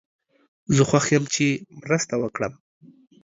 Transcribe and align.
زه 0.75 0.83
خوښ 0.89 1.05
یم 1.15 1.25
چې 1.33 1.45
مرسته 1.81 2.15
وکړم. 2.19 2.53